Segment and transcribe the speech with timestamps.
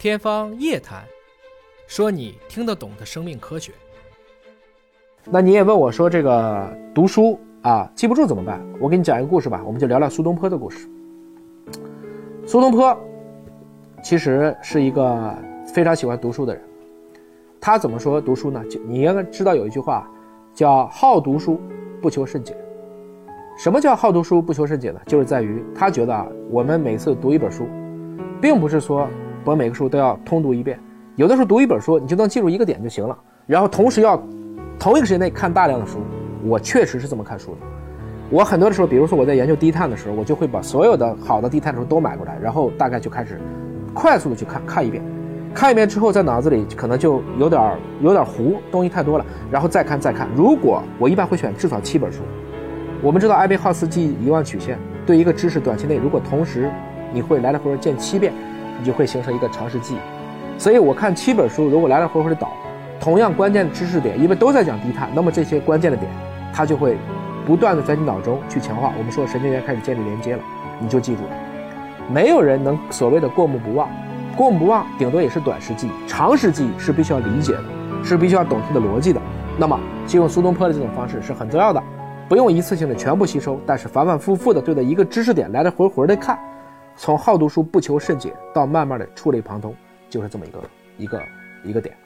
[0.00, 1.02] 天方夜谭，
[1.86, 3.70] 说你听得懂的生命科学。
[5.26, 8.58] 那你也问我说这个读书啊记不住怎么办？
[8.80, 10.88] 我给你讲一个故事吧，我们就聊聊苏东坡的故事。
[12.46, 12.98] 苏东坡
[14.02, 15.36] 其实是一个
[15.66, 16.64] 非常喜欢读书的人，
[17.60, 18.64] 他怎么说读书呢？
[18.70, 20.10] 就你应该知道有一句话
[20.54, 21.60] 叫“好读书，
[22.00, 22.56] 不求甚解”。
[23.62, 25.00] 什么叫好读书不求甚解呢？
[25.04, 27.68] 就是在于他觉得啊，我们每次读一本书，
[28.40, 29.06] 并不是说
[29.44, 30.78] 把每个书都要通读一遍，
[31.16, 33.16] 有的时候读一本书你就能记住一个点就行了。
[33.46, 34.22] 然后同时要
[34.78, 35.98] 同一个时间内看大量的书，
[36.44, 37.58] 我确实是这么看书的。
[38.30, 43.40] 我很多的时候，比如说我在研究低碳的时候，我就会把所有的好的低碳的书都买过来，然后大概就开始
[43.92, 45.02] 快速的去看看一遍，
[45.52, 50.28] 看一遍之后在脑子里可能就有点有点糊，东西太多了，然后再看再看。
[50.36, 52.22] 如果我一般会选至少七本书。
[53.02, 56.70] 我们知道艾宾浩斯记忆遗忘曲线，对一个知识短期内如果同时
[57.14, 58.30] 你会来来回回见七遍，
[58.80, 59.98] 你就会形成一个常识记忆。
[60.58, 62.50] 所以我看七本书，如果来来回回的倒，
[62.98, 66.10] 同样关键的知识点，因为都在讲低碳，那么这些关键的点，
[66.52, 66.98] 它就会
[67.46, 68.92] 不断的在你脑中去强化。
[68.98, 70.42] 我们说神经元开始建立连接了，
[70.80, 71.30] 你就记住了。
[72.12, 73.88] 没有人能所谓的过目不忘，
[74.36, 77.62] 过目不忘顶多也是短时记忆，长时记忆是必须要理解的，
[78.02, 79.20] 是必须要懂它的逻辑的。
[79.58, 81.82] 那么，借用苏东坡的这种方式是很重要的。
[82.28, 86.38] 不用一次性的全部吸收，但是反反复复的对着一个知识点来来回回的看，
[86.96, 89.74] 从好读书不求甚解到慢慢的触类旁通，
[90.08, 90.62] 就是这么一个
[90.98, 91.22] 一个
[91.64, 91.96] 一个点。